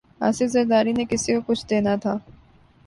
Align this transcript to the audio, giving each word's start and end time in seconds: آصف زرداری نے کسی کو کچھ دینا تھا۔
آصف 0.21 0.47
زرداری 0.53 0.93
نے 0.93 1.05
کسی 1.09 1.33
کو 1.35 1.41
کچھ 1.47 1.65
دینا 1.69 1.95
تھا۔ 1.95 2.17